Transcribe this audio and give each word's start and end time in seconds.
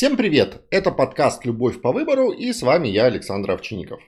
Всем 0.00 0.16
привет! 0.16 0.62
Это 0.70 0.92
подкаст 0.92 1.44
«Любовь 1.44 1.82
по 1.82 1.92
выбору» 1.92 2.30
и 2.30 2.54
с 2.54 2.62
вами 2.62 2.88
я, 2.88 3.04
Александр 3.04 3.50
Овчинников. 3.50 4.00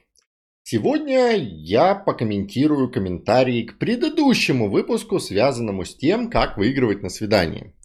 Сегодня 0.63 1.35
я 1.37 1.93
покомментирую 1.93 2.89
комментарии 2.91 3.61
к 3.61 3.77
предыдущему 3.77 4.71
выпуску, 4.71 5.19
связанному 5.19 5.85
с 5.85 5.95
тем, 5.95 6.31
как 6.31 6.57
выигрывать 6.57 7.03
на 7.03 7.09
свидании. 7.09 7.75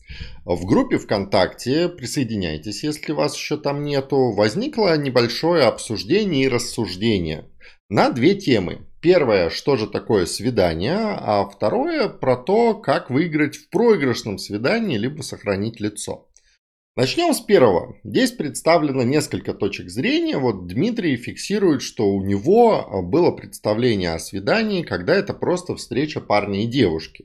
В 0.46 0.64
группе 0.64 0.96
ВКонтакте, 0.96 1.90
присоединяйтесь, 1.90 2.82
если 2.82 3.12
вас 3.12 3.36
еще 3.36 3.58
там 3.58 3.82
нету, 3.82 4.32
возникло 4.32 4.96
небольшое 4.96 5.64
обсуждение 5.64 6.46
и 6.46 6.48
рассуждение 6.48 7.50
на 7.90 8.09
две 8.09 8.34
темы. 8.34 8.86
Первое, 9.02 9.50
что 9.50 9.77
же 9.77 9.86
такое 9.86 10.25
свидание, 10.25 10.96
а 10.96 11.45
второе 11.45 12.09
про 12.09 12.38
то, 12.38 12.72
как 12.72 13.11
выиграть 13.11 13.56
в 13.56 13.68
проигрышном 13.68 14.38
свидании, 14.38 14.96
либо 14.96 15.20
сохранить 15.20 15.79
лицо. 15.79 16.27
Начнем 16.98 17.32
с 17.32 17.40
первого. 17.40 17.94
Здесь 18.02 18.32
представлено 18.32 19.04
несколько 19.04 19.54
точек 19.54 19.89
зрения. 19.89 20.36
Вот 20.36 20.66
Дмитрий 20.66 21.16
фиксирует, 21.16 21.80
что 21.80 22.11
у 22.11 22.25
него 22.25 23.04
было 23.04 23.30
представление 23.30 24.14
о 24.14 24.18
свидании, 24.18 24.82
когда 24.82 25.14
это 25.14 25.32
просто 25.32 25.76
встреча 25.76 26.20
парня 26.20 26.64
и 26.64 26.66
девушки. 26.66 27.25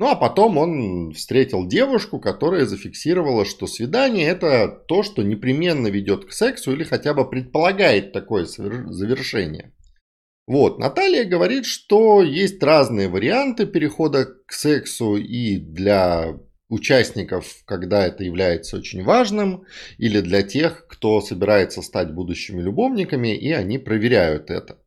Ну 0.00 0.08
а 0.08 0.16
потом 0.16 0.58
он 0.58 1.12
встретил 1.12 1.68
девушку, 1.68 2.18
которая 2.18 2.66
зафиксировала, 2.66 3.44
что 3.44 3.68
свидание 3.68 4.26
это 4.26 4.66
то, 4.88 5.04
что 5.04 5.22
непременно 5.22 5.86
ведет 5.86 6.24
к 6.24 6.32
сексу 6.32 6.72
или 6.72 6.82
хотя 6.82 7.14
бы 7.14 7.30
предполагает 7.30 8.12
такое 8.12 8.46
завершение. 8.46 9.72
Вот, 10.48 10.80
Наталья 10.80 11.24
говорит, 11.24 11.66
что 11.66 12.22
есть 12.22 12.60
разные 12.60 13.08
варианты 13.08 13.66
перехода 13.66 14.26
к 14.48 14.52
сексу 14.52 15.14
и 15.14 15.58
для 15.58 16.40
участников, 16.72 17.56
когда 17.66 18.06
это 18.06 18.24
является 18.24 18.78
очень 18.78 19.04
важным, 19.04 19.66
или 19.98 20.20
для 20.20 20.42
тех, 20.42 20.86
кто 20.86 21.20
собирается 21.20 21.82
стать 21.82 22.12
будущими 22.12 22.62
любовниками, 22.62 23.36
и 23.36 23.52
они 23.52 23.76
проверяют 23.76 24.50
это. 24.50 24.78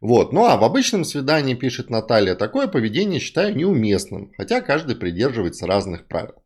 Вот. 0.00 0.32
Ну 0.32 0.44
а 0.44 0.56
в 0.56 0.62
обычном 0.62 1.04
свидании, 1.04 1.54
пишет 1.54 1.90
Наталья, 1.90 2.36
такое 2.36 2.68
поведение 2.68 3.18
считаю 3.18 3.56
неуместным, 3.56 4.32
хотя 4.36 4.60
каждый 4.60 4.94
придерживается 4.94 5.66
разных 5.66 6.06
правил. 6.06 6.41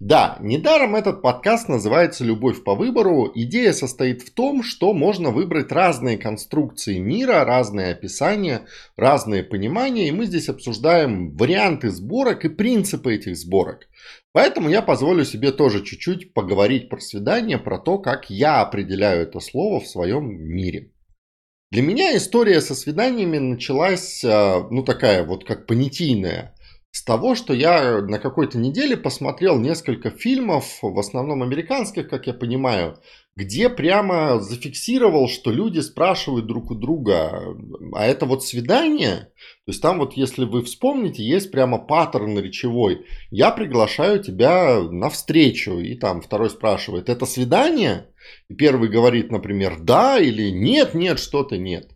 Да, 0.00 0.38
недаром 0.40 0.96
этот 0.96 1.20
подкаст 1.20 1.68
называется 1.68 2.24
«Любовь 2.24 2.64
по 2.64 2.74
выбору». 2.74 3.30
Идея 3.34 3.72
состоит 3.72 4.22
в 4.22 4.32
том, 4.32 4.62
что 4.62 4.94
можно 4.94 5.30
выбрать 5.30 5.70
разные 5.72 6.16
конструкции 6.16 6.98
мира, 6.98 7.44
разные 7.44 7.92
описания, 7.92 8.62
разные 8.96 9.42
понимания, 9.42 10.08
и 10.08 10.12
мы 10.12 10.24
здесь 10.24 10.48
обсуждаем 10.48 11.36
варианты 11.36 11.90
сборок 11.90 12.44
и 12.44 12.48
принципы 12.48 13.14
этих 13.14 13.36
сборок. 13.36 13.88
Поэтому 14.32 14.70
я 14.70 14.80
позволю 14.80 15.24
себе 15.24 15.52
тоже 15.52 15.84
чуть-чуть 15.84 16.32
поговорить 16.32 16.88
про 16.88 17.00
свидание, 17.00 17.58
про 17.58 17.78
то, 17.78 17.98
как 17.98 18.30
я 18.30 18.62
определяю 18.62 19.22
это 19.22 19.40
слово 19.40 19.80
в 19.80 19.86
своем 19.86 20.30
мире. 20.30 20.92
Для 21.70 21.82
меня 21.82 22.16
история 22.16 22.60
со 22.60 22.74
свиданиями 22.74 23.38
началась, 23.38 24.24
э, 24.24 24.62
ну 24.70 24.82
такая 24.82 25.24
вот 25.24 25.44
как 25.44 25.66
понятийная 25.66 26.54
с 26.92 27.04
того, 27.04 27.34
что 27.34 27.54
я 27.54 28.02
на 28.02 28.18
какой-то 28.18 28.58
неделе 28.58 28.96
посмотрел 28.96 29.58
несколько 29.58 30.10
фильмов, 30.10 30.78
в 30.82 30.98
основном 30.98 31.42
американских, 31.42 32.08
как 32.08 32.26
я 32.26 32.34
понимаю, 32.34 32.98
где 33.36 33.68
прямо 33.68 34.40
зафиксировал, 34.40 35.28
что 35.28 35.52
люди 35.52 35.78
спрашивают 35.78 36.46
друг 36.46 36.72
у 36.72 36.74
друга, 36.74 37.56
а 37.94 38.04
это 38.04 38.26
вот 38.26 38.44
свидание? 38.44 39.30
То 39.64 39.68
есть 39.68 39.80
там 39.80 40.00
вот, 40.00 40.14
если 40.14 40.44
вы 40.44 40.64
вспомните, 40.64 41.22
есть 41.22 41.52
прямо 41.52 41.78
паттерн 41.78 42.38
речевой. 42.40 43.06
Я 43.30 43.52
приглашаю 43.52 44.20
тебя 44.20 44.80
на 44.80 45.10
встречу, 45.10 45.78
и 45.78 45.94
там 45.94 46.20
второй 46.20 46.50
спрашивает, 46.50 47.08
это 47.08 47.24
свидание? 47.24 48.08
И 48.48 48.54
первый 48.54 48.88
говорит, 48.88 49.30
например, 49.30 49.78
да 49.80 50.18
или 50.18 50.50
нет, 50.50 50.94
нет, 50.94 51.20
что-то 51.20 51.56
нет. 51.56 51.92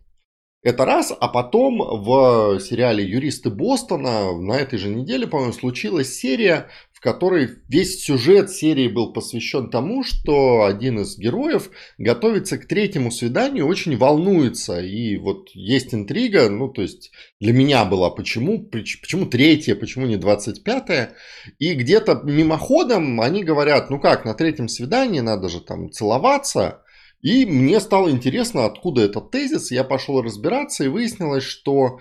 Это 0.65 0.83
раз, 0.83 1.13
а 1.17 1.27
потом 1.27 1.77
в 1.77 2.59
сериале 2.59 3.05
«Юристы 3.05 3.51
Бостона» 3.51 4.35
на 4.35 4.53
этой 4.53 4.79
же 4.79 4.89
неделе, 4.89 5.27
по-моему, 5.27 5.53
случилась 5.53 6.15
серия, 6.15 6.69
в 6.91 7.01
которой 7.01 7.49
весь 7.67 8.03
сюжет 8.03 8.49
серии 8.49 8.87
был 8.87 9.13
посвящен 9.13 9.69
тому, 9.69 10.03
что 10.03 10.63
один 10.63 11.01
из 11.01 11.19
героев 11.19 11.69
готовится 11.99 12.57
к 12.57 12.65
третьему 12.65 13.11
свиданию, 13.11 13.67
очень 13.67 13.95
волнуется. 13.95 14.79
И 14.81 15.17
вот 15.17 15.49
есть 15.53 15.93
интрига, 15.93 16.49
ну, 16.49 16.67
то 16.67 16.81
есть 16.81 17.11
для 17.39 17.53
меня 17.53 17.85
была, 17.85 18.09
почему, 18.09 18.63
почему 18.63 19.27
третье, 19.27 19.75
почему 19.75 20.07
не 20.07 20.17
двадцать 20.17 20.63
пятое. 20.63 21.13
И 21.59 21.75
где-то 21.75 22.21
мимоходом 22.23 23.21
они 23.21 23.43
говорят, 23.43 23.91
ну 23.91 23.99
как, 23.99 24.25
на 24.25 24.33
третьем 24.33 24.67
свидании 24.67 25.19
надо 25.19 25.47
же 25.47 25.61
там 25.61 25.91
целоваться, 25.91 26.81
и 27.25 27.43
мне 27.47 27.79
стало 27.79 28.11
интересно, 28.11 28.65
откуда 28.65 29.01
этот 29.01 29.31
тезис. 29.31 29.71
Я 29.71 29.83
пошел 29.83 30.21
разбираться 30.21 30.83
и 30.83 30.89
выяснилось, 30.89 31.43
что 31.43 31.99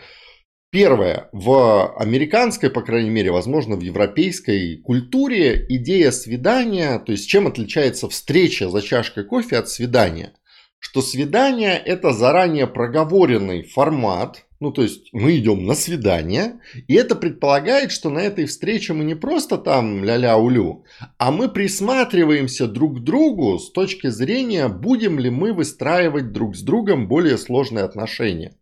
Первое. 0.70 1.28
В 1.30 1.94
американской, 1.96 2.68
по 2.68 2.82
крайней 2.82 3.08
мере, 3.08 3.30
возможно, 3.30 3.76
в 3.76 3.80
европейской 3.80 4.76
культуре 4.78 5.64
идея 5.68 6.10
свидания, 6.10 6.98
то 6.98 7.12
есть 7.12 7.28
чем 7.28 7.46
отличается 7.46 8.08
встреча 8.08 8.68
за 8.68 8.82
чашкой 8.82 9.22
кофе 9.24 9.58
от 9.58 9.68
свидания? 9.68 10.32
Что 10.80 11.00
свидание 11.00 11.76
это 11.76 12.12
заранее 12.12 12.66
проговоренный 12.66 13.62
формат, 13.62 14.46
ну, 14.64 14.72
то 14.72 14.82
есть 14.82 15.10
мы 15.12 15.36
идем 15.36 15.66
на 15.66 15.74
свидание, 15.74 16.58
и 16.88 16.94
это 16.94 17.14
предполагает, 17.14 17.92
что 17.92 18.08
на 18.08 18.20
этой 18.20 18.46
встрече 18.46 18.94
мы 18.94 19.04
не 19.04 19.14
просто 19.14 19.58
там 19.58 20.02
ля-ля-улю, 20.02 20.86
а 21.18 21.30
мы 21.30 21.50
присматриваемся 21.50 22.66
друг 22.66 23.00
к 23.00 23.04
другу 23.04 23.58
с 23.58 23.70
точки 23.70 24.06
зрения, 24.06 24.68
будем 24.68 25.18
ли 25.18 25.28
мы 25.28 25.52
выстраивать 25.52 26.32
друг 26.32 26.56
с 26.56 26.62
другом 26.62 27.08
более 27.08 27.36
сложные 27.36 27.84
отношения. 27.84 28.56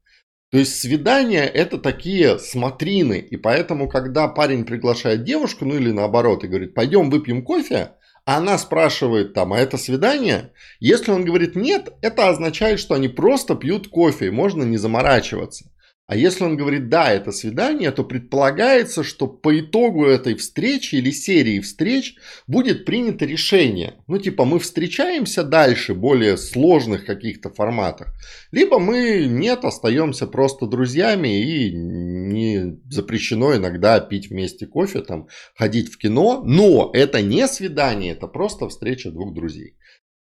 То 0.50 0.58
есть 0.58 0.80
свидания 0.80 1.44
это 1.44 1.78
такие 1.78 2.40
смотрины, 2.40 3.20
и 3.20 3.36
поэтому, 3.36 3.88
когда 3.88 4.26
парень 4.26 4.64
приглашает 4.64 5.22
девушку, 5.22 5.64
ну 5.66 5.76
или 5.76 5.92
наоборот, 5.92 6.42
и 6.42 6.48
говорит, 6.48 6.74
пойдем 6.74 7.10
выпьем 7.10 7.44
кофе, 7.44 7.92
она 8.24 8.58
спрашивает 8.58 9.34
там, 9.34 9.52
а 9.52 9.60
это 9.60 9.78
свидание? 9.78 10.52
Если 10.80 11.12
он 11.12 11.24
говорит 11.24 11.54
нет, 11.54 11.92
это 12.02 12.28
означает, 12.28 12.80
что 12.80 12.94
они 12.94 13.06
просто 13.06 13.54
пьют 13.54 13.86
кофе, 13.86 14.26
и 14.26 14.30
можно 14.30 14.64
не 14.64 14.78
заморачиваться. 14.78 15.71
А 16.08 16.16
если 16.16 16.44
он 16.44 16.56
говорит, 16.56 16.88
да, 16.88 17.10
это 17.12 17.30
свидание, 17.30 17.90
то 17.92 18.04
предполагается, 18.04 19.04
что 19.04 19.28
по 19.28 19.58
итогу 19.58 20.04
этой 20.04 20.34
встречи 20.34 20.96
или 20.96 21.10
серии 21.10 21.60
встреч 21.60 22.16
будет 22.46 22.84
принято 22.84 23.24
решение. 23.24 23.94
Ну, 24.08 24.18
типа, 24.18 24.44
мы 24.44 24.58
встречаемся 24.58 25.44
дальше, 25.44 25.94
более 25.94 26.36
сложных 26.36 27.06
каких-то 27.06 27.50
форматах. 27.50 28.14
Либо 28.50 28.80
мы 28.80 29.26
нет, 29.26 29.64
остаемся 29.64 30.26
просто 30.26 30.66
друзьями 30.66 31.40
и 31.40 31.72
не 31.72 32.78
запрещено 32.90 33.54
иногда 33.56 34.00
пить 34.00 34.28
вместе 34.28 34.66
кофе, 34.66 35.00
там, 35.00 35.28
ходить 35.54 35.88
в 35.92 35.98
кино. 35.98 36.42
Но 36.44 36.90
это 36.92 37.22
не 37.22 37.46
свидание, 37.46 38.12
это 38.12 38.26
просто 38.26 38.68
встреча 38.68 39.10
двух 39.10 39.32
друзей. 39.32 39.76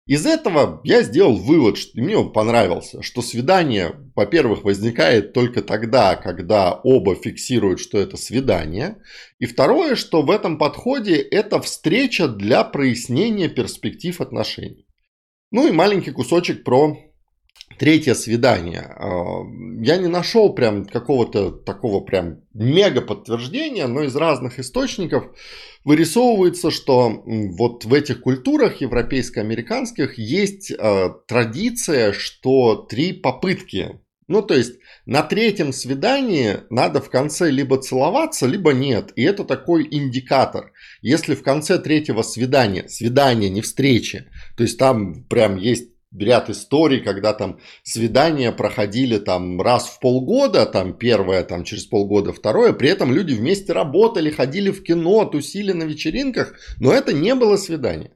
Из 0.05 0.25
этого 0.25 0.81
я 0.83 1.01
сделал 1.01 1.37
вывод, 1.37 1.77
что 1.77 2.01
мне 2.01 2.17
он 2.17 2.33
понравился, 2.33 3.01
что 3.01 3.21
свидание, 3.21 3.95
во-первых, 4.15 4.65
возникает 4.65 5.31
только 5.31 5.61
тогда, 5.61 6.17
когда 6.17 6.73
оба 6.73 7.15
фиксируют, 7.15 7.79
что 7.79 7.97
это 7.97 8.17
свидание. 8.17 8.97
И 9.39 9.45
второе, 9.45 9.95
что 9.95 10.21
в 10.21 10.29
этом 10.29 10.57
подходе 10.57 11.15
это 11.15 11.61
встреча 11.61 12.27
для 12.27 12.65
прояснения 12.65 13.47
перспектив 13.47 14.19
отношений. 14.19 14.87
Ну 15.51 15.69
и 15.69 15.71
маленький 15.71 16.11
кусочек 16.11 16.65
про 16.65 16.97
третье 17.77 18.13
свидание. 18.13 18.81
А, 18.95 19.41
я 19.81 19.97
не 19.97 20.07
нашел 20.07 20.53
прям 20.53 20.85
какого-то 20.85 21.51
такого 21.51 21.99
прям 21.99 22.41
мега 22.53 23.01
подтверждения, 23.01 23.87
но 23.87 24.03
из 24.03 24.15
разных 24.15 24.59
источников 24.59 25.25
вырисовывается, 25.83 26.71
что 26.71 27.23
вот 27.25 27.85
в 27.85 27.93
этих 27.93 28.21
культурах 28.21 28.81
европейско-американских 28.81 30.17
есть 30.17 30.71
э, 30.71 31.09
традиция, 31.27 32.13
что 32.13 32.75
три 32.75 33.13
попытки. 33.13 33.99
Ну, 34.27 34.41
то 34.41 34.53
есть 34.53 34.79
на 35.05 35.21
третьем 35.21 35.73
свидании 35.73 36.59
надо 36.69 37.01
в 37.01 37.09
конце 37.09 37.51
либо 37.51 37.77
целоваться, 37.77 38.47
либо 38.47 38.71
нет. 38.71 39.11
И 39.15 39.23
это 39.23 39.43
такой 39.43 39.87
индикатор. 39.91 40.71
Если 41.01 41.35
в 41.35 41.43
конце 41.43 41.77
третьего 41.77 42.21
свидания, 42.21 42.87
свидания, 42.87 43.49
не 43.49 43.61
встречи, 43.61 44.29
то 44.55 44.63
есть 44.63 44.79
там 44.79 45.25
прям 45.25 45.57
есть 45.57 45.92
ряд 46.17 46.49
историй, 46.49 47.01
когда 47.01 47.33
там 47.33 47.59
свидания 47.83 48.51
проходили 48.51 49.17
там 49.17 49.61
раз 49.61 49.87
в 49.87 49.99
полгода, 49.99 50.65
там 50.65 50.93
первое, 50.93 51.43
там 51.43 51.63
через 51.63 51.85
полгода 51.85 52.33
второе, 52.33 52.73
при 52.73 52.89
этом 52.89 53.13
люди 53.13 53.33
вместе 53.33 53.73
работали, 53.73 54.29
ходили 54.29 54.69
в 54.69 54.83
кино, 54.83 55.25
тусили 55.25 55.71
на 55.71 55.83
вечеринках, 55.83 56.53
но 56.79 56.93
это 56.93 57.13
не 57.13 57.35
было 57.35 57.57
свидание. 57.57 58.11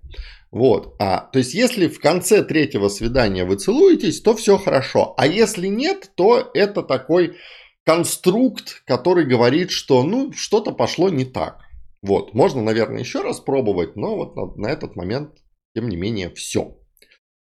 Вот, 0.50 0.96
а, 1.00 1.30
то 1.32 1.40
есть 1.40 1.54
если 1.54 1.88
в 1.88 2.00
конце 2.00 2.44
третьего 2.44 2.88
свидания 2.88 3.44
вы 3.44 3.58
целуетесь, 3.58 4.22
то 4.22 4.36
все 4.36 4.58
хорошо, 4.58 5.14
а 5.18 5.28
если 5.28 5.68
нет, 5.68 6.12
то 6.16 6.50
это 6.54 6.84
такой 6.84 7.36
конструкт, 7.84 8.84
который 8.86 9.26
говорит, 9.26 9.72
что 9.72 10.04
ну 10.04 10.32
что-то 10.34 10.72
пошло 10.72 11.10
не 11.10 11.26
так. 11.26 11.60
Вот, 12.02 12.34
можно, 12.34 12.62
наверное, 12.62 13.00
еще 13.00 13.22
раз 13.22 13.40
пробовать, 13.40 13.96
но 13.96 14.16
вот 14.16 14.36
на, 14.36 14.46
на 14.56 14.68
этот 14.68 14.96
момент, 14.96 15.32
тем 15.76 15.90
не 15.90 15.98
менее, 15.98 16.30
все. 16.30 16.78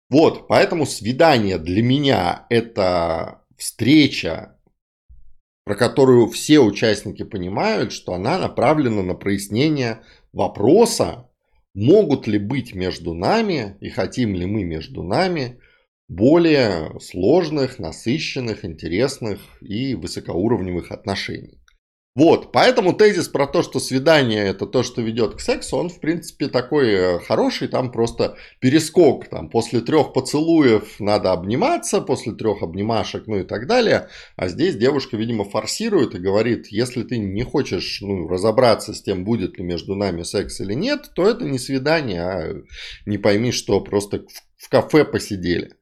Вот, 0.09 0.47
поэтому 0.47 0.87
свидание 0.87 1.59
для 1.59 1.83
меня 1.83 2.47
это 2.49 3.43
встреча, 3.57 4.57
про 5.65 5.75
которую 5.75 6.29
все 6.29 6.61
участники 6.61 7.25
понимают, 7.25 7.93
что 7.93 8.15
она 8.15 8.39
направлена 8.39 9.03
на 9.03 9.15
прояснение 9.15 10.03
вопроса, 10.33 11.29
могут 11.75 12.27
ли 12.27 12.39
быть 12.39 12.75
между 12.75 13.15
нами 13.15 13.77
и 13.81 13.91
хотим 13.91 14.35
ли 14.35 14.47
мы 14.47 14.63
между 14.63 15.03
нами 15.03 15.61
более 16.09 16.99
сложных, 17.01 17.81
насыщенных, 17.81 18.65
интересных 18.65 19.41
и 19.61 19.95
высокоуровневых 19.95 20.93
отношений. 20.93 21.61
Вот, 22.17 22.51
поэтому 22.51 22.95
тезис 22.95 23.29
про 23.29 23.47
то, 23.47 23.63
что 23.63 23.79
свидание 23.79 24.47
это 24.47 24.67
то, 24.67 24.83
что 24.83 25.03
ведет 25.03 25.35
к 25.35 25.41
сексу, 25.41 25.77
он, 25.77 25.91
в 25.91 26.01
принципе, 26.01 26.49
такой 26.49 26.89
э, 26.89 27.19
хороший, 27.19 27.69
там 27.69 27.93
просто 27.93 28.39
перескок, 28.59 29.29
там 29.29 29.51
после 29.51 29.83
трех 29.83 30.15
поцелуев 30.15 30.99
надо 30.99 31.33
обниматься, 31.33 32.01
после 32.01 32.33
трех 32.33 32.63
обнимашек, 32.63 33.27
ну 33.27 33.41
и 33.41 33.43
так 33.43 33.67
далее, 33.67 34.09
а 34.37 34.49
здесь 34.49 34.77
девушка, 34.77 35.19
видимо, 35.19 35.45
форсирует 35.45 36.15
и 36.15 36.19
говорит, 36.19 36.69
если 36.69 37.03
ты 37.03 37.19
не 37.19 37.43
хочешь 37.43 37.99
ну, 38.01 38.27
разобраться 38.27 38.95
с 38.95 39.03
тем, 39.03 39.23
будет 39.23 39.59
ли 39.59 39.65
между 39.65 39.95
нами 39.95 40.23
секс 40.23 40.59
или 40.63 40.73
нет, 40.73 41.11
то 41.15 41.29
это 41.29 41.45
не 41.45 41.59
свидание, 41.59 42.23
а 42.23 42.55
не 43.05 43.19
пойми, 43.19 43.53
что 43.53 43.79
просто 43.83 44.25
в 44.57 44.71
кафе 44.71 45.05
посидели. 45.05 45.73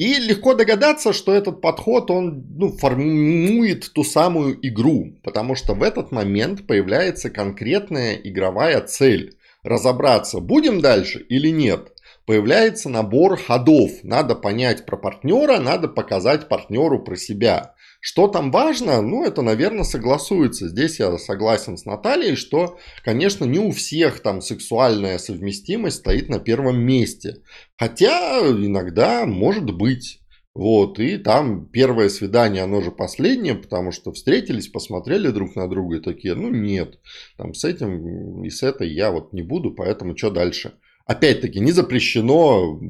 И 0.00 0.14
легко 0.14 0.54
догадаться, 0.54 1.12
что 1.12 1.34
этот 1.34 1.60
подход, 1.60 2.10
он 2.10 2.46
ну, 2.56 2.72
формирует 2.72 3.92
ту 3.92 4.02
самую 4.02 4.58
игру, 4.66 5.20
потому 5.22 5.54
что 5.54 5.74
в 5.74 5.82
этот 5.82 6.10
момент 6.10 6.66
появляется 6.66 7.28
конкретная 7.28 8.14
игровая 8.14 8.80
цель. 8.80 9.36
Разобраться, 9.62 10.40
будем 10.40 10.80
дальше 10.80 11.18
или 11.28 11.50
нет. 11.50 11.92
Появляется 12.24 12.88
набор 12.88 13.36
ходов. 13.36 13.90
Надо 14.02 14.34
понять 14.34 14.86
про 14.86 14.96
партнера, 14.96 15.60
надо 15.60 15.86
показать 15.86 16.48
партнеру 16.48 17.00
про 17.04 17.16
себя. 17.16 17.74
Что 18.00 18.28
там 18.28 18.50
важно? 18.50 19.02
Ну, 19.02 19.24
это, 19.24 19.42
наверное, 19.42 19.84
согласуется. 19.84 20.68
Здесь 20.68 20.98
я 20.98 21.18
согласен 21.18 21.76
с 21.76 21.84
Натальей, 21.84 22.34
что, 22.34 22.78
конечно, 23.04 23.44
не 23.44 23.58
у 23.58 23.72
всех 23.72 24.20
там 24.20 24.40
сексуальная 24.40 25.18
совместимость 25.18 25.98
стоит 25.98 26.30
на 26.30 26.40
первом 26.40 26.80
месте. 26.80 27.42
Хотя 27.78 28.40
иногда 28.40 29.26
может 29.26 29.74
быть. 29.76 30.20
Вот, 30.52 30.98
и 30.98 31.16
там 31.16 31.66
первое 31.66 32.08
свидание, 32.08 32.64
оно 32.64 32.80
же 32.80 32.90
последнее, 32.90 33.54
потому 33.54 33.92
что 33.92 34.12
встретились, 34.12 34.66
посмотрели 34.66 35.28
друг 35.28 35.54
на 35.54 35.68
друга 35.68 35.98
и 35.98 36.00
такие, 36.00 36.34
ну 36.34 36.50
нет, 36.50 36.98
там 37.36 37.54
с 37.54 37.64
этим 37.64 38.42
и 38.42 38.50
с 38.50 38.64
этой 38.64 38.92
я 38.92 39.12
вот 39.12 39.32
не 39.32 39.42
буду, 39.42 39.72
поэтому 39.72 40.16
что 40.16 40.28
дальше? 40.30 40.72
Опять-таки, 41.06 41.60
не 41.60 41.70
запрещено 41.70 42.80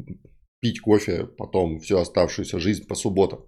пить 0.61 0.81
кофе 0.81 1.25
потом 1.25 1.81
всю 1.81 1.99
оставшуюся 1.99 2.61
жизнь 2.61 2.87
по 2.87 2.95
субботам 2.95 3.45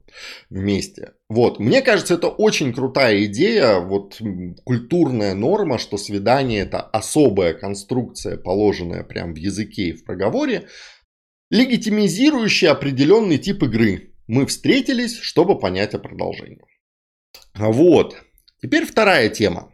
вместе. 0.51 1.13
Вот, 1.29 1.59
мне 1.59 1.83
кажется, 1.83 2.15
это 2.15 2.29
очень 2.29 2.73
крутая 2.73 3.25
идея, 3.27 3.79
вот 3.79 4.21
культурная 4.65 5.35
норма, 5.35 5.79
что 5.79 5.99
свидание 5.99 6.63
это 6.63 6.81
особая 6.81 7.55
конструкция, 7.55 8.37
положенная 8.37 9.05
прям 9.05 9.35
в 9.35 9.37
языке 9.37 9.89
и 9.89 9.93
в 9.93 10.05
проговоре, 10.05 10.69
легитимизирующая 11.51 12.71
определенный 12.71 13.39
тип 13.39 13.63
игры. 13.63 14.15
Мы 14.27 14.47
встретились, 14.47 15.19
чтобы 15.19 15.59
понять 15.59 15.95
о 15.95 15.99
продолжении. 15.99 16.65
Вот. 17.55 18.17
Теперь 18.63 18.87
вторая 18.87 19.29
тема. 19.29 19.72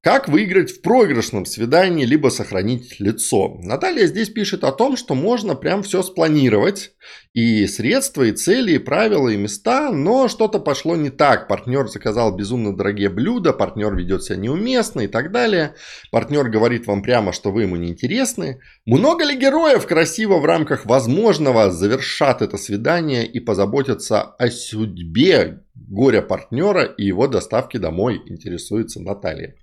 Как 0.00 0.28
выиграть 0.28 0.70
в 0.70 0.80
проигрышном 0.80 1.44
свидании, 1.44 2.04
либо 2.04 2.28
сохранить 2.28 3.00
лицо? 3.00 3.58
Наталья 3.64 4.06
здесь 4.06 4.28
пишет 4.28 4.62
о 4.62 4.70
том, 4.70 4.96
что 4.96 5.16
можно 5.16 5.56
прям 5.56 5.82
все 5.82 6.04
спланировать, 6.04 6.92
и 7.32 7.66
средства, 7.66 8.22
и 8.22 8.32
цели, 8.32 8.74
и 8.74 8.78
правила, 8.78 9.28
и 9.28 9.36
места, 9.36 9.90
но 9.90 10.28
что-то 10.28 10.60
пошло 10.60 10.94
не 10.94 11.10
так. 11.10 11.48
Партнер 11.48 11.88
заказал 11.88 12.34
безумно 12.36 12.76
дорогие 12.76 13.08
блюда, 13.08 13.52
партнер 13.52 13.92
ведет 13.96 14.22
себя 14.22 14.36
неуместно 14.36 15.00
и 15.00 15.08
так 15.08 15.32
далее. 15.32 15.74
Партнер 16.12 16.48
говорит 16.48 16.86
вам 16.86 17.02
прямо, 17.02 17.32
что 17.32 17.50
вы 17.50 17.62
ему 17.62 17.74
не 17.74 17.88
интересны. 17.88 18.60
Много 18.86 19.24
ли 19.24 19.36
героев 19.36 19.84
красиво 19.84 20.38
в 20.38 20.44
рамках 20.44 20.86
возможного 20.86 21.72
завершат 21.72 22.40
это 22.40 22.56
свидание 22.56 23.26
и 23.26 23.40
позаботятся 23.40 24.22
о 24.22 24.48
судьбе 24.48 25.64
горя 25.88 26.22
партнера 26.22 26.84
и 26.84 27.04
его 27.04 27.28
доставки 27.28 27.76
домой, 27.76 28.22
интересуется 28.26 29.00
Наталья. 29.00 29.54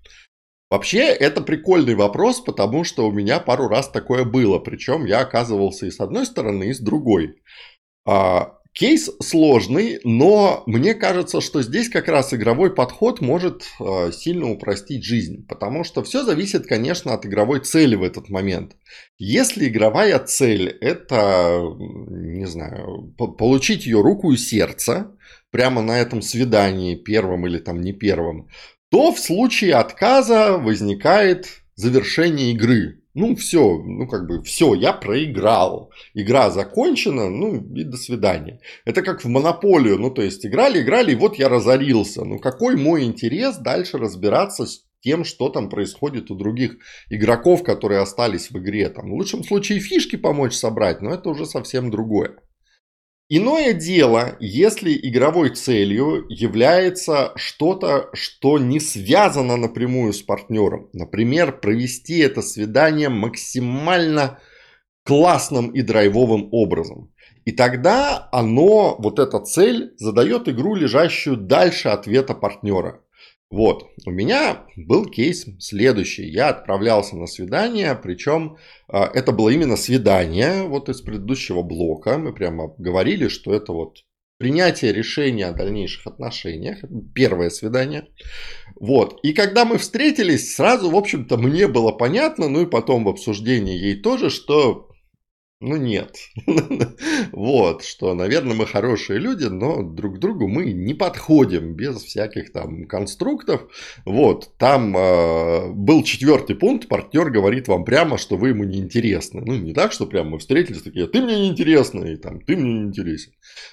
Вообще, 0.71 1.03
это 1.03 1.41
прикольный 1.41 1.95
вопрос, 1.95 2.41
потому 2.41 2.83
что 2.83 3.07
у 3.07 3.11
меня 3.11 3.39
пару 3.39 3.67
раз 3.67 3.89
такое 3.89 4.25
было. 4.25 4.59
Причем 4.59 5.05
я 5.05 5.19
оказывался 5.19 5.85
и 5.85 5.91
с 5.91 5.99
одной 5.99 6.25
стороны, 6.25 6.65
и 6.65 6.73
с 6.73 6.79
другой. 6.79 7.35
А, 8.07 8.55
кейс 8.73 9.09
сложный, 9.21 9.99
но 10.03 10.63
мне 10.65 10.95
кажется, 10.95 11.39
что 11.39 11.61
здесь 11.61 11.87
как 11.87 12.07
раз 12.07 12.33
игровой 12.33 12.73
подход 12.73 13.21
может 13.21 13.63
а, 13.79 14.11
сильно 14.11 14.49
упростить 14.49 15.05
жизнь. 15.05 15.45
Потому 15.47 15.83
что 15.83 16.03
все 16.03 16.23
зависит, 16.23 16.65
конечно, 16.65 17.13
от 17.13 17.27
игровой 17.27 17.59
цели 17.59 17.95
в 17.95 18.01
этот 18.01 18.29
момент. 18.29 18.75
Если 19.19 19.69
игровая 19.69 20.17
цель 20.19 20.67
это, 20.67 21.61
не 21.79 22.47
знаю, 22.47 23.13
получить 23.37 23.85
ее 23.85 24.01
руку 24.01 24.31
и 24.31 24.37
сердце, 24.37 25.11
прямо 25.55 25.81
на 25.81 26.01
этом 26.01 26.21
свидании, 26.21 26.95
первом 26.95 27.47
или 27.47 27.59
там 27.59 27.79
не 27.79 27.93
первом, 27.93 28.49
то 28.91 29.13
в 29.13 29.19
случае 29.19 29.75
отказа 29.75 30.57
возникает 30.57 31.47
завершение 31.75 32.51
игры. 32.51 33.03
Ну, 33.13 33.37
все, 33.37 33.77
ну, 33.77 34.05
как 34.05 34.27
бы, 34.27 34.43
все, 34.43 34.73
я 34.73 34.91
проиграл. 34.91 35.93
Игра 36.13 36.49
закончена, 36.49 37.29
ну, 37.29 37.55
и 37.73 37.85
до 37.85 37.95
свидания. 37.95 38.59
Это 38.83 39.01
как 39.01 39.23
в 39.23 39.29
монополию, 39.29 39.97
ну, 39.97 40.11
то 40.11 40.21
есть, 40.21 40.45
играли, 40.45 40.81
играли, 40.81 41.13
и 41.13 41.15
вот 41.15 41.37
я 41.37 41.47
разорился. 41.47 42.25
Ну, 42.25 42.37
какой 42.39 42.75
мой 42.75 43.05
интерес 43.05 43.55
дальше 43.55 43.97
разбираться 43.97 44.65
с 44.65 44.83
тем, 44.99 45.23
что 45.23 45.47
там 45.47 45.69
происходит 45.69 46.31
у 46.31 46.35
других 46.35 46.75
игроков, 47.09 47.63
которые 47.63 48.01
остались 48.01 48.51
в 48.51 48.57
игре. 48.57 48.89
Там, 48.89 49.09
в 49.09 49.13
лучшем 49.13 49.45
случае 49.45 49.79
фишки 49.79 50.17
помочь 50.17 50.55
собрать, 50.55 51.01
но 51.01 51.13
это 51.13 51.29
уже 51.29 51.45
совсем 51.45 51.91
другое. 51.91 52.39
Иное 53.27 53.73
дело, 53.73 54.37
если 54.39 54.95
игровой 54.95 55.49
целью 55.49 56.27
является 56.29 57.31
что-то, 57.35 58.11
что 58.13 58.59
не 58.59 58.79
связано 58.79 59.57
напрямую 59.57 60.13
с 60.13 60.21
партнером. 60.21 60.89
Например, 60.93 61.59
провести 61.59 62.19
это 62.19 62.43
свидание 62.43 63.09
максимально 63.09 64.39
классным 65.03 65.69
и 65.71 65.81
драйвовым 65.81 66.49
образом. 66.51 67.11
И 67.45 67.51
тогда 67.51 68.29
оно, 68.31 68.95
вот 68.99 69.17
эта 69.17 69.39
цель, 69.39 69.95
задает 69.97 70.47
игру, 70.47 70.75
лежащую 70.75 71.35
дальше 71.35 71.89
ответа 71.89 72.35
партнера. 72.35 73.01
Вот, 73.51 73.91
у 74.05 74.11
меня 74.11 74.65
был 74.75 75.05
кейс 75.05 75.45
следующий. 75.59 76.25
Я 76.25 76.49
отправлялся 76.49 77.15
на 77.15 77.27
свидание, 77.27 77.95
причем 77.95 78.57
а, 78.87 79.05
это 79.13 79.31
было 79.31 79.49
именно 79.49 79.77
свидание 79.77 80.63
вот 80.63 80.89
из 80.89 81.01
предыдущего 81.01 81.61
блока. 81.61 82.17
Мы 82.17 82.33
прямо 82.33 82.73
говорили, 82.77 83.27
что 83.27 83.53
это 83.53 83.71
вот 83.71 83.99
принятие 84.37 84.91
решения 84.91 85.45
о 85.47 85.53
дальнейших 85.53 86.07
отношениях. 86.07 86.79
Первое 87.13 87.49
свидание. 87.49 88.07
Вот. 88.79 89.19
И 89.23 89.31
когда 89.31 89.63
мы 89.63 89.77
встретились, 89.77 90.55
сразу, 90.55 90.89
в 90.89 90.95
общем-то, 90.95 91.37
мне 91.37 91.67
было 91.67 91.91
понятно, 91.91 92.49
ну 92.49 92.61
и 92.63 92.69
потом 92.69 93.05
в 93.05 93.09
обсуждении 93.09 93.77
ей 93.77 94.01
тоже, 94.01 94.29
что 94.29 94.89
ну 95.61 95.77
нет. 95.77 96.17
вот, 97.31 97.83
что, 97.83 98.13
наверное, 98.13 98.55
мы 98.55 98.65
хорошие 98.65 99.19
люди, 99.19 99.45
но 99.45 99.83
друг 99.83 100.17
к 100.17 100.19
другу 100.19 100.47
мы 100.47 100.73
не 100.73 100.93
подходим 100.93 101.73
без 101.73 102.03
всяких 102.03 102.51
там 102.51 102.85
конструктов. 102.85 103.61
Вот, 104.05 104.57
там 104.57 104.95
э, 104.97 105.71
был 105.71 106.03
четвертый 106.03 106.55
пункт, 106.55 106.87
партнер 106.89 107.29
говорит 107.29 107.67
вам 107.67 107.85
прямо, 107.85 108.17
что 108.17 108.35
вы 108.37 108.49
ему 108.49 108.65
не 108.65 108.79
интересны. 108.79 109.41
Ну, 109.45 109.55
не 109.55 109.73
так, 109.73 109.93
что 109.93 110.05
прямо 110.05 110.31
мы 110.31 110.39
встретились 110.39 110.81
такие, 110.81 111.07
ты 111.07 111.21
мне 111.21 111.39
не 111.39 111.47
интересный, 111.47 112.13
и 112.13 112.17
там, 112.17 112.41
ты 112.41 112.57
мне 112.57 112.73
не 112.73 112.83
интересен. 112.87 113.31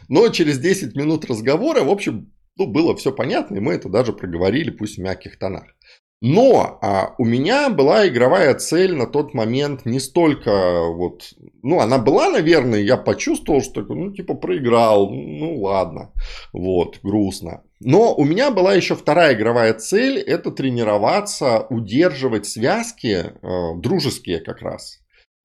Но 0.08 0.28
через 0.28 0.58
10 0.60 0.94
минут 0.94 1.24
разговора, 1.24 1.82
в 1.82 1.90
общем, 1.90 2.32
ну, 2.56 2.66
было 2.66 2.94
все 2.96 3.12
понятно, 3.12 3.56
и 3.56 3.60
мы 3.60 3.72
это 3.72 3.88
даже 3.88 4.12
проговорили, 4.12 4.70
пусть 4.70 4.98
в 4.98 5.00
мягких 5.00 5.38
тонах. 5.38 5.64
Но 6.24 6.78
а, 6.80 7.16
у 7.18 7.24
меня 7.24 7.68
была 7.68 8.06
игровая 8.06 8.54
цель 8.54 8.94
на 8.94 9.08
тот 9.08 9.34
момент 9.34 9.84
не 9.84 9.98
столько 9.98 10.84
вот, 10.86 11.34
ну 11.64 11.80
она 11.80 11.98
была, 11.98 12.30
наверное, 12.30 12.78
я 12.78 12.96
почувствовал, 12.96 13.60
что 13.60 13.80
ну 13.80 14.12
типа 14.12 14.34
проиграл, 14.34 15.10
ну 15.10 15.60
ладно, 15.60 16.12
вот 16.52 17.00
грустно. 17.02 17.64
Но 17.80 18.14
у 18.14 18.24
меня 18.24 18.52
была 18.52 18.72
еще 18.72 18.94
вторая 18.94 19.34
игровая 19.34 19.74
цель, 19.74 20.20
это 20.20 20.52
тренироваться, 20.52 21.66
удерживать 21.68 22.46
связки 22.46 23.24
э, 23.42 23.80
дружеские 23.80 24.38
как 24.38 24.62
раз. 24.62 25.02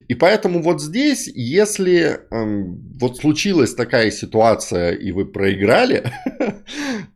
И 0.08 0.14
поэтому 0.14 0.62
вот 0.62 0.80
здесь, 0.80 1.26
если 1.26 2.20
эм, 2.30 2.80
вот 2.98 3.18
случилась 3.18 3.74
такая 3.74 4.10
ситуация 4.10 4.92
и 4.92 5.12
вы 5.12 5.26
проиграли, 5.26 6.04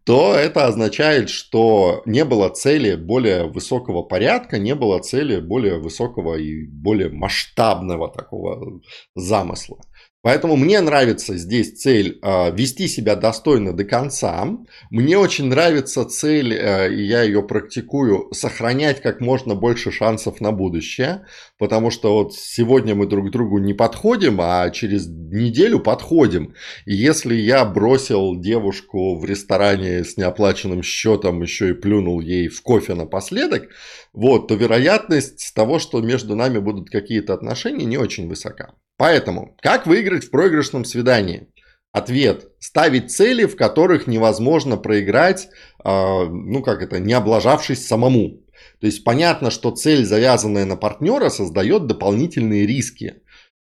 то 0.05 0.35
это 0.35 0.67
означает, 0.67 1.31
что 1.31 2.03
не 2.07 2.25
было 2.25 2.49
цели 2.49 2.95
более 2.95 3.47
высокого 3.49 4.03
порядка, 4.03 4.59
не 4.59 4.75
было 4.75 5.01
цели 5.01 5.41
более 5.41 5.79
высокого 5.79 6.37
и 6.37 6.67
более 6.67 7.09
масштабного 7.09 8.09
такого 8.13 8.81
замысла. 9.15 9.79
Поэтому 10.23 10.55
мне 10.55 10.81
нравится 10.81 11.37
здесь 11.37 11.73
цель 11.73 12.21
э, 12.23 12.55
вести 12.55 12.87
себя 12.87 13.17
достойно 13.17 13.73
до 13.73 13.83
конца. 13.83 14.47
Мне 14.89 15.19
очень 15.19 15.47
нравится 15.47 16.05
цель, 16.05 16.55
э, 16.55 16.95
и 16.95 17.03
я 17.03 17.23
ее 17.23 17.43
практикую, 17.43 18.33
сохранять 18.33 19.03
как 19.03 19.21
можно 19.21 19.57
больше 19.57 19.91
шансов 19.91 20.41
на 20.41 20.53
будущее. 20.53 21.27
Потому 21.59 21.91
что 21.91 22.15
вот 22.15 22.35
сегодня 22.35 22.95
мы 22.95 23.07
друг 23.07 23.33
другу 23.33 23.59
не 23.59 23.75
подходим, 23.75 24.41
а 24.41 24.71
через 24.71 25.09
неделю 25.09 25.81
подходим. 25.81 26.55
И 26.87 26.95
если 26.95 27.35
я 27.35 27.65
бросил 27.65 28.39
девушку 28.39 29.19
в 29.19 29.25
ресторане 29.25 30.05
с 30.05 30.17
неоплаченным 30.17 30.85
счетом, 30.85 31.43
еще 31.43 31.71
и 31.71 31.75
плюнул 31.75 32.21
ей 32.21 32.47
в 32.47 32.63
кофе 32.63 32.95
напоследок, 32.95 33.71
вот, 34.13 34.47
то 34.47 34.55
вероятность 34.55 35.53
того, 35.53 35.81
что 35.81 36.01
между 36.01 36.37
нами 36.37 36.59
будут 36.59 36.91
какие-то 36.91 37.35
отношения, 37.35 37.87
не 37.87 37.97
очень 37.97 38.29
высока. 38.29 38.75
Поэтому, 38.97 39.57
как 39.61 39.87
выиграть 39.87 40.25
в 40.25 40.31
проигрышном 40.31 40.85
свидании? 40.85 41.49
Ответ. 41.93 42.49
Ставить 42.59 43.11
цели, 43.13 43.45
в 43.45 43.57
которых 43.57 44.07
невозможно 44.07 44.77
проиграть, 44.77 45.49
э, 45.85 45.89
ну 45.89 46.63
как 46.63 46.83
это, 46.83 46.99
не 46.99 47.13
облажавшись 47.13 47.87
самому. 47.87 48.41
То 48.81 48.87
есть 48.87 49.05
понятно, 49.05 49.51
что 49.51 49.71
цель, 49.71 50.05
завязанная 50.05 50.65
на 50.65 50.77
партнера, 50.77 51.29
создает 51.29 51.87
дополнительные 51.87 52.67
риски. 52.67 53.17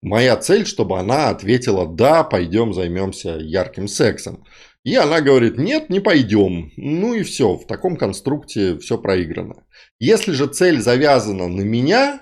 Моя 0.02 0.36
цель, 0.36 0.66
чтобы 0.66 0.98
она 0.98 1.30
ответила, 1.30 1.86
да, 1.86 2.22
пойдем 2.22 2.72
займемся 2.72 3.36
ярким 3.38 3.88
сексом. 3.88 4.44
И 4.84 4.94
она 4.94 5.20
говорит, 5.20 5.58
нет, 5.58 5.90
не 5.90 6.00
пойдем. 6.00 6.70
Ну 6.76 7.14
и 7.14 7.22
все, 7.22 7.54
в 7.54 7.66
таком 7.66 7.96
конструкте 7.96 8.78
все 8.78 8.96
проиграно. 8.96 9.64
Если 9.98 10.32
же 10.32 10.46
цель 10.46 10.80
завязана 10.80 11.48
на 11.48 11.62
меня, 11.62 12.20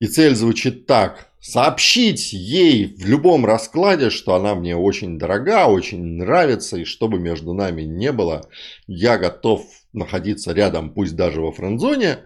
и 0.00 0.06
цель 0.06 0.34
звучит 0.34 0.86
так, 0.86 1.28
сообщить 1.40 2.32
ей 2.32 2.94
в 2.96 3.06
любом 3.06 3.46
раскладе, 3.46 4.10
что 4.10 4.34
она 4.34 4.54
мне 4.54 4.76
очень 4.76 5.18
дорога, 5.18 5.66
очень 5.66 6.16
нравится, 6.18 6.76
и 6.76 6.84
чтобы 6.84 7.18
между 7.18 7.52
нами 7.52 7.82
не 7.82 8.12
было, 8.12 8.48
я 8.86 9.18
готов 9.18 9.64
находиться 9.92 10.52
рядом, 10.52 10.92
пусть 10.92 11.16
даже 11.16 11.40
во 11.40 11.52
френдзоне, 11.52 12.18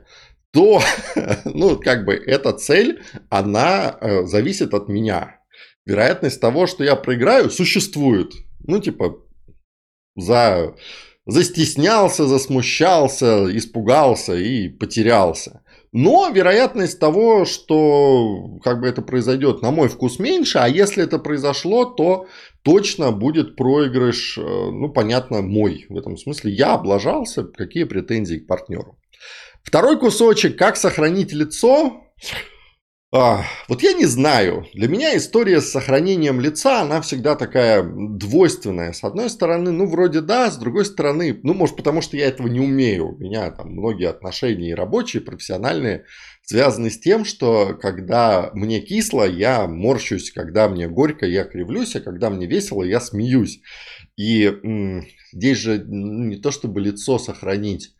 то, 0.53 0.83
ну, 1.45 1.79
как 1.79 2.05
бы, 2.05 2.15
эта 2.15 2.53
цель, 2.53 3.03
она 3.31 3.97
э, 4.01 4.25
зависит 4.27 4.75
от 4.75 4.89
меня. 4.89 5.41
Вероятность 5.87 6.41
того, 6.41 6.67
что 6.67 6.85
я 6.85 6.95
проиграю, 6.95 7.51
существует. 7.51 8.33
Ну, 8.61 8.81
типа, 8.81 9.17
за... 10.15 10.77
застеснялся, 11.27 12.27
засмущался, 12.27 13.47
испугался 13.57 14.35
и 14.35 14.69
потерялся. 14.69 15.62
Но 15.93 16.31
вероятность 16.31 16.99
того, 16.99 17.45
что 17.45 18.59
как 18.65 18.81
бы 18.81 18.89
это 18.89 19.03
произойдет, 19.03 19.61
на 19.61 19.71
мой 19.71 19.89
вкус 19.89 20.19
меньше, 20.19 20.59
а 20.59 20.67
если 20.67 21.05
это 21.05 21.19
произошло, 21.19 21.85
то 21.85 22.27
точно 22.63 23.13
будет 23.13 23.57
проигрыш, 23.57 24.39
э, 24.39 24.41
ну, 24.41 24.89
понятно, 24.89 25.43
мой. 25.43 25.85
В 25.91 25.99
этом 25.99 26.17
смысле 26.17 26.53
я 26.53 26.75
облажался, 26.75 27.45
какие 27.45 27.85
претензии 27.85 28.37
к 28.37 28.47
партнеру. 28.47 28.99
Второй 29.63 29.99
кусочек, 29.99 30.57
как 30.57 30.77
сохранить 30.77 31.33
лицо. 31.33 32.01
А, 33.15 33.45
вот 33.69 33.83
я 33.83 33.93
не 33.93 34.07
знаю. 34.07 34.67
Для 34.73 34.89
меня 34.89 35.15
история 35.15 35.61
с 35.61 35.71
сохранением 35.71 36.41
лица, 36.41 36.81
она 36.81 37.03
всегда 37.03 37.35
такая 37.37 37.83
двойственная. 37.83 38.95
С 38.95 39.05
одной 39.05 39.29
стороны, 39.29 39.71
ну, 39.71 39.85
вроде 39.87 40.23
да, 40.23 40.51
с 40.51 40.57
другой 40.57 40.87
стороны, 40.87 41.39
ну, 41.43 41.53
может, 41.53 41.77
потому 41.77 42.01
что 42.01 42.17
я 42.17 42.27
этого 42.29 42.49
не 42.49 42.59
умею. 42.61 43.15
У 43.15 43.19
меня 43.19 43.51
там 43.51 43.73
многие 43.73 44.09
отношения 44.09 44.71
и 44.71 44.75
рабочие, 44.75 45.23
и 45.23 45.27
профессиональные 45.27 46.07
связаны 46.43 46.91
с 46.91 46.99
тем, 46.99 47.27
что 47.27 47.77
когда 47.79 48.51
мне 48.55 48.81
кисло, 48.81 49.25
я 49.29 49.67
морщусь, 49.67 50.31
когда 50.31 50.71
мне 50.71 50.89
горько, 50.89 51.27
я 51.27 51.45
кривлюсь, 51.45 51.95
а 51.97 52.01
когда 52.01 52.31
мне 52.31 52.47
весело, 52.47 52.83
я 52.83 52.99
смеюсь. 52.99 53.61
И 54.17 54.45
м- 54.47 55.05
здесь 55.33 55.59
же 55.59 55.85
ну, 55.87 56.25
не 56.25 56.37
то, 56.37 56.51
чтобы 56.51 56.81
лицо 56.81 57.19
сохранить, 57.19 57.95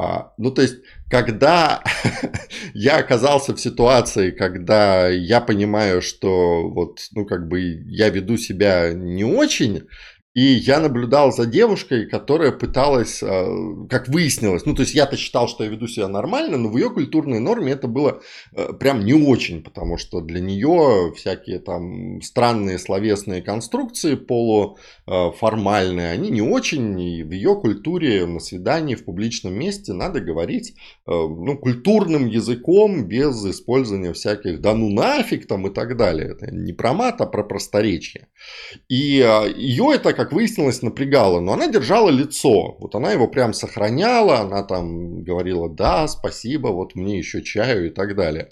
а, 0.00 0.32
ну, 0.38 0.50
то 0.50 0.62
есть, 0.62 0.78
когда 1.10 1.82
я 2.74 2.96
оказался 2.96 3.54
в 3.54 3.60
ситуации, 3.60 4.30
когда 4.30 5.08
я 5.08 5.42
понимаю, 5.42 6.00
что 6.00 6.70
вот, 6.70 7.00
ну, 7.12 7.26
как 7.26 7.48
бы 7.48 7.60
я 7.60 8.08
веду 8.08 8.38
себя 8.38 8.94
не 8.94 9.24
очень, 9.24 9.88
и 10.32 10.42
я 10.42 10.78
наблюдал 10.78 11.32
за 11.32 11.44
девушкой, 11.44 12.06
которая 12.06 12.52
пыталась, 12.52 13.20
а, 13.20 13.46
как 13.88 14.06
выяснилось, 14.08 14.64
ну 14.64 14.76
то 14.76 14.82
есть 14.82 14.94
я-то 14.94 15.16
считал, 15.16 15.48
что 15.48 15.64
я 15.64 15.70
веду 15.70 15.88
себя 15.88 16.06
нормально, 16.06 16.56
но 16.56 16.68
в 16.68 16.76
ее 16.76 16.88
культурной 16.90 17.40
норме 17.40 17.72
это 17.72 17.88
было 17.88 18.20
э, 18.52 18.72
прям 18.74 19.04
не 19.04 19.12
очень, 19.12 19.60
потому 19.64 19.98
что 19.98 20.20
для 20.20 20.40
нее 20.40 21.12
всякие 21.16 21.58
там 21.58 22.22
странные 22.22 22.78
словесные 22.78 23.42
конструкции 23.42 24.14
полуформальные, 24.14 26.12
они 26.12 26.30
не 26.30 26.42
очень, 26.42 27.00
и 27.00 27.24
в 27.24 27.32
ее 27.32 27.56
культуре 27.56 28.24
на 28.24 28.38
свидании 28.38 28.94
в 28.94 29.04
публичном 29.04 29.54
месте 29.54 29.92
надо 29.92 30.20
говорить 30.20 30.74
э, 31.08 31.10
ну, 31.10 31.58
культурным 31.58 32.28
языком 32.28 33.08
без 33.08 33.44
использования 33.44 34.12
всяких 34.12 34.60
да 34.60 34.74
ну 34.74 34.90
нафиг 34.90 35.48
там 35.48 35.66
и 35.66 35.74
так 35.74 35.96
далее. 35.96 36.30
Это 36.30 36.54
не 36.54 36.72
про 36.72 36.92
мат, 36.92 37.20
а 37.20 37.26
про 37.26 37.42
просторечие. 37.42 38.28
И 38.88 39.26
ее 39.56 39.92
это 39.94 40.19
как 40.20 40.32
выяснилось, 40.32 40.82
напрягало, 40.82 41.40
но 41.40 41.54
она 41.54 41.66
держала 41.66 42.10
лицо. 42.10 42.76
Вот 42.78 42.94
она 42.94 43.10
его 43.10 43.26
прям 43.26 43.54
сохраняла, 43.54 44.40
она 44.40 44.62
там 44.62 45.22
говорила, 45.22 45.70
да, 45.70 46.06
спасибо, 46.08 46.68
вот 46.68 46.94
мне 46.94 47.16
еще 47.16 47.42
чаю 47.42 47.86
и 47.86 47.90
так 47.90 48.14
далее. 48.14 48.50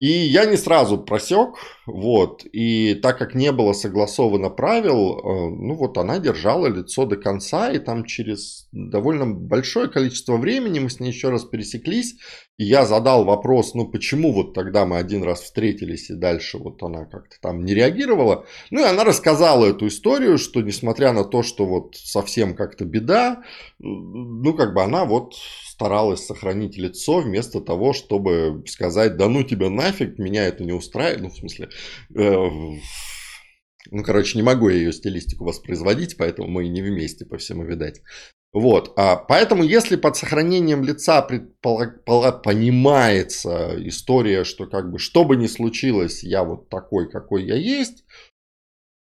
И 0.00 0.08
я 0.08 0.44
не 0.44 0.56
сразу 0.56 0.98
просек, 0.98 1.54
вот, 1.86 2.44
и 2.52 2.94
так 2.94 3.16
как 3.16 3.34
не 3.34 3.52
было 3.52 3.72
согласовано 3.72 4.50
правил, 4.50 5.18
э, 5.18 5.50
ну 5.50 5.74
вот 5.74 5.96
она 5.98 6.18
держала 6.18 6.66
лицо 6.66 7.06
до 7.06 7.16
конца, 7.16 7.70
и 7.70 7.78
там 7.78 8.04
через 8.04 8.68
довольно 8.72 9.26
большое 9.26 9.88
количество 9.88 10.36
времени 10.36 10.80
мы 10.80 10.90
с 10.90 10.98
ней 10.98 11.08
еще 11.08 11.30
раз 11.30 11.44
пересеклись, 11.44 12.16
и 12.58 12.64
я 12.64 12.84
задал 12.86 13.24
вопрос, 13.24 13.74
ну 13.74 13.86
почему 13.86 14.32
вот 14.32 14.52
тогда 14.52 14.84
мы 14.84 14.98
один 14.98 15.22
раз 15.22 15.42
встретились, 15.42 16.10
и 16.10 16.14
дальше 16.14 16.58
вот 16.58 16.82
она 16.82 17.04
как-то 17.04 17.36
там 17.40 17.64
не 17.64 17.72
реагировала, 17.72 18.46
ну 18.70 18.80
и 18.80 18.88
она 18.88 19.04
рассказала 19.04 19.66
эту 19.66 19.86
историю, 19.86 20.38
что 20.38 20.60
несмотря 20.60 21.12
на 21.12 21.24
то, 21.24 21.42
что 21.44 21.66
вот 21.66 21.94
совсем 21.96 22.56
как-то 22.56 22.84
беда, 22.84 23.44
ну 23.78 24.54
как 24.54 24.74
бы 24.74 24.82
она 24.82 25.04
вот 25.04 25.34
старалась 25.74 26.24
сохранить 26.24 26.76
лицо 26.76 27.18
вместо 27.18 27.60
того, 27.60 27.92
чтобы 27.92 28.62
сказать, 28.66 29.16
да 29.16 29.28
ну 29.28 29.42
тебя 29.42 29.68
нафиг, 29.84 30.18
меня 30.18 30.46
это 30.46 30.64
не 30.64 30.72
устраивает. 30.72 31.22
Ну, 31.22 31.30
в 31.30 31.36
смысле, 31.36 31.68
э, 32.16 32.48
ну, 33.90 34.02
короче, 34.02 34.38
не 34.38 34.42
могу 34.42 34.68
я 34.68 34.76
ее 34.76 34.92
стилистику 34.92 35.44
воспроизводить, 35.44 36.16
поэтому 36.16 36.48
мы 36.48 36.66
и 36.66 36.70
не 36.70 36.82
вместе, 36.82 37.26
по 37.26 37.38
всему 37.38 37.64
видать. 37.64 38.02
Вот, 38.52 38.92
а 38.96 39.16
поэтому 39.16 39.64
если 39.64 39.96
под 39.96 40.16
сохранением 40.16 40.84
лица 40.84 41.22
понимается 41.22 43.74
история, 43.88 44.44
что 44.44 44.66
как 44.66 44.92
бы 44.92 45.00
что 45.00 45.24
бы 45.24 45.34
ни 45.36 45.48
случилось, 45.48 46.22
я 46.22 46.44
вот 46.44 46.68
такой, 46.68 47.10
какой 47.10 47.44
я 47.44 47.56
есть, 47.56 48.04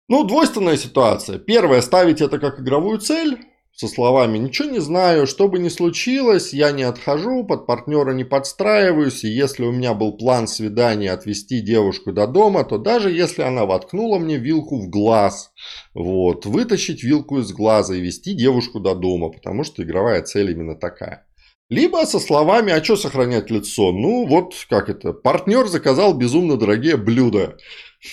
ну, 0.09 0.25
двойственная 0.25 0.77
ситуация. 0.77 1.39
Первое, 1.39 1.81
ставить 1.81 2.21
это 2.21 2.39
как 2.39 2.61
игровую 2.61 2.99
цель, 2.99 3.39
со 3.79 3.87
словами 3.87 4.39
«Ничего 4.39 4.69
не 4.69 4.81
знаю, 4.81 5.29
что 5.29 5.47
бы 5.47 5.61
ни 5.61 5.69
случилось, 5.69 6.53
я 6.53 6.73
не 6.73 6.83
отхожу, 6.83 7.45
под 7.45 7.65
партнера 7.65 8.11
не 8.13 8.25
подстраиваюсь, 8.25 9.23
и 9.23 9.29
если 9.29 9.63
у 9.65 9.71
меня 9.71 9.95
был 9.95 10.17
план 10.17 10.49
свидания 10.49 11.13
отвезти 11.13 11.61
девушку 11.61 12.13
до 12.13 12.27
дома, 12.27 12.65
то 12.65 12.77
даже 12.77 13.13
если 13.13 13.43
она 13.43 13.67
воткнула 13.67 14.19
мне 14.19 14.37
вилку 14.37 14.81
в 14.81 14.89
глаз, 14.89 15.53
вот, 15.95 16.45
вытащить 16.45 17.05
вилку 17.05 17.39
из 17.39 17.53
глаза 17.53 17.95
и 17.95 18.01
вести 18.01 18.35
девушку 18.35 18.81
до 18.81 18.97
дома, 18.97 19.29
потому 19.29 19.63
что 19.63 19.85
игровая 19.85 20.23
цель 20.23 20.51
именно 20.51 20.75
такая». 20.75 21.25
Либо 21.71 22.05
со 22.05 22.19
словами 22.19 22.73
«А 22.73 22.83
что 22.83 22.97
сохранять 22.97 23.49
лицо?» 23.49 23.93
Ну, 23.93 24.27
вот 24.27 24.55
как 24.69 24.89
это, 24.89 25.13
партнер 25.13 25.69
заказал 25.69 26.15
безумно 26.15 26.57
дорогие 26.57 26.97
блюда. 26.97 27.59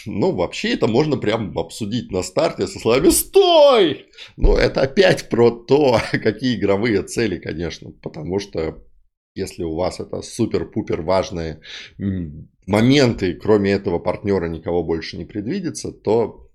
Ну, 0.06 0.32
вообще 0.32 0.74
это 0.74 0.88
можно 0.88 1.18
прям 1.18 1.58
обсудить 1.58 2.12
на 2.12 2.24
старте 2.24 2.68
со 2.68 2.80
словами 2.80 3.10
«Стой!» 3.10 4.08
Ну, 4.36 4.56
это 4.56 4.82
опять 4.82 5.30
про 5.30 5.52
то, 5.52 6.00
какие 6.12 6.58
игровые 6.58 7.04
цели, 7.04 7.38
конечно. 7.38 7.92
Потому 8.02 8.40
что 8.40 8.84
если 9.36 9.64
у 9.64 9.76
вас 9.76 10.00
это 10.00 10.22
супер-пупер 10.22 11.02
важные 11.02 11.62
моменты, 12.66 13.34
кроме 13.36 13.74
этого 13.74 14.00
партнера 14.00 14.48
никого 14.48 14.84
больше 14.84 15.18
не 15.18 15.26
предвидится, 15.26 15.92
то 15.92 16.50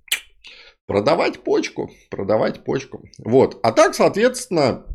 продавать 0.87 1.45
почку, 1.45 1.91
продавать 2.11 2.65
почку. 2.65 3.05
Вот. 3.19 3.61
А 3.63 3.71
так, 3.73 3.95
соответственно, 3.95 4.87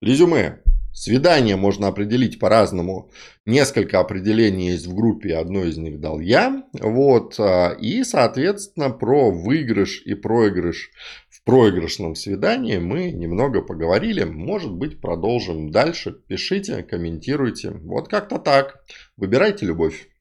резюме. 0.00 0.61
Свидание 0.92 1.56
можно 1.56 1.88
определить 1.88 2.38
по-разному. 2.38 3.10
Несколько 3.46 3.98
определений 3.98 4.70
есть 4.70 4.86
в 4.86 4.94
группе, 4.94 5.36
одно 5.36 5.64
из 5.64 5.78
них 5.78 6.00
дал 6.00 6.20
я. 6.20 6.64
Вот. 6.74 7.36
А, 7.38 7.70
и, 7.70 8.04
соответственно, 8.04 8.90
про 8.90 9.30
выигрыш 9.30 10.02
и 10.04 10.14
проигрыш 10.14 10.90
в 11.30 11.42
проигрышном 11.44 12.14
свидании 12.14 12.76
мы 12.76 13.10
немного 13.10 13.62
поговорили. 13.62 14.24
Может 14.24 14.72
быть, 14.72 15.00
продолжим 15.00 15.70
дальше. 15.70 16.12
Пишите, 16.12 16.82
комментируйте. 16.82 17.70
Вот 17.70 18.08
как-то 18.08 18.38
так. 18.38 18.84
Выбирайте 19.16 19.66
любовь. 19.66 20.11